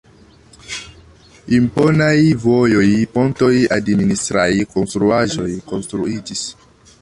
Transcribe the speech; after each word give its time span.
Imponaj 1.57 2.15
vojoj, 2.45 2.87
pontoj, 3.17 3.53
administraj 3.77 4.49
konstruaĵoj 4.73 5.49
konstruiĝis. 5.71 6.43